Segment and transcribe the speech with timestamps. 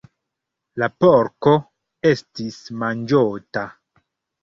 [0.83, 1.53] La porko
[2.15, 3.71] estis manĝota.